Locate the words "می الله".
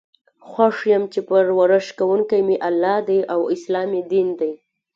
2.47-2.97